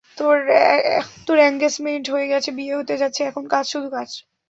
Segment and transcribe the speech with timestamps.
[1.27, 4.09] তোর এঙ্গেছমেন্ট হয়ে গেছে, বিয়ে হতে যাচ্ছে, এখন কাজ, শুধু কাজ।